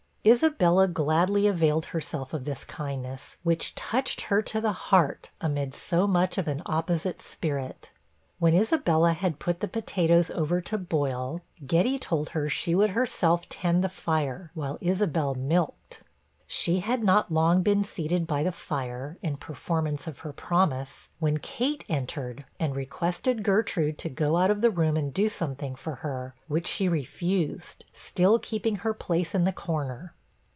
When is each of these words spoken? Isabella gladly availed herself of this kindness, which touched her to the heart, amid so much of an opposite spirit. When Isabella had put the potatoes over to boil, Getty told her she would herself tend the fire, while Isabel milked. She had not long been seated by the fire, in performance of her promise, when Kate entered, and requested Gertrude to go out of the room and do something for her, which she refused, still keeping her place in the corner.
Isabella 0.23 0.87
gladly 0.87 1.47
availed 1.47 1.85
herself 1.85 2.31
of 2.31 2.45
this 2.45 2.63
kindness, 2.63 3.37
which 3.41 3.73
touched 3.73 4.21
her 4.29 4.43
to 4.43 4.61
the 4.61 4.71
heart, 4.71 5.31
amid 5.41 5.73
so 5.73 6.05
much 6.05 6.37
of 6.37 6.47
an 6.47 6.61
opposite 6.67 7.19
spirit. 7.19 7.89
When 8.37 8.53
Isabella 8.53 9.13
had 9.13 9.39
put 9.39 9.61
the 9.61 9.67
potatoes 9.67 10.29
over 10.29 10.61
to 10.61 10.77
boil, 10.77 11.41
Getty 11.65 11.97
told 11.97 12.29
her 12.37 12.49
she 12.49 12.75
would 12.75 12.91
herself 12.91 13.49
tend 13.49 13.83
the 13.83 13.89
fire, 13.89 14.51
while 14.53 14.77
Isabel 14.79 15.33
milked. 15.33 16.03
She 16.53 16.81
had 16.81 17.01
not 17.01 17.31
long 17.31 17.63
been 17.63 17.85
seated 17.85 18.27
by 18.27 18.43
the 18.43 18.51
fire, 18.51 19.17
in 19.21 19.37
performance 19.37 20.05
of 20.05 20.19
her 20.19 20.33
promise, 20.33 21.07
when 21.17 21.37
Kate 21.37 21.85
entered, 21.87 22.43
and 22.59 22.75
requested 22.75 23.41
Gertrude 23.43 23.97
to 23.99 24.09
go 24.09 24.35
out 24.35 24.51
of 24.51 24.59
the 24.59 24.69
room 24.69 24.97
and 24.97 25.13
do 25.13 25.29
something 25.29 25.75
for 25.75 25.95
her, 26.03 26.35
which 26.49 26.67
she 26.67 26.89
refused, 26.89 27.85
still 27.93 28.37
keeping 28.37 28.75
her 28.77 28.93
place 28.93 29.33
in 29.33 29.45
the 29.45 29.53
corner. 29.53 30.13